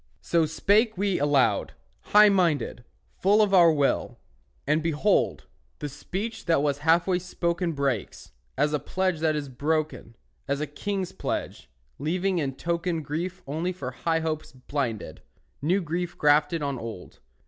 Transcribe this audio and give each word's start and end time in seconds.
So 0.23 0.47
spake 0.47 0.97
we 0.97 1.19
aloud, 1.19 1.73
high 2.05 2.29
minded, 2.29 2.83
Full 3.19 3.39
of 3.39 3.53
our 3.53 3.71
will; 3.71 4.17
and 4.65 4.81
behold, 4.81 5.45
The 5.77 5.89
speech 5.89 6.45
that 6.45 6.63
was 6.63 6.79
halfway 6.79 7.19
spoken 7.19 7.73
Breaks, 7.73 8.31
as 8.57 8.73
a 8.73 8.79
pledge 8.79 9.19
that 9.19 9.35
is 9.35 9.47
broken, 9.47 10.15
As 10.47 10.59
a 10.59 10.65
king's 10.65 11.11
pledge, 11.11 11.69
leaving 11.99 12.39
in 12.39 12.55
token 12.55 13.03
Grief 13.03 13.43
only 13.45 13.71
for 13.71 13.91
high 13.91 14.21
hopes 14.21 14.51
blinded, 14.53 15.21
New 15.61 15.81
grief 15.83 16.17
grafted 16.17 16.63
on 16.63 16.79
old. 16.79 17.19